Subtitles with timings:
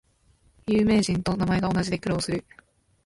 [0.65, 2.43] 有名人と名前が同じで苦労する